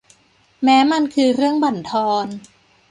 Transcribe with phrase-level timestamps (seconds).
[0.63, 2.27] แม้มันคือเรื่องบั่นทอน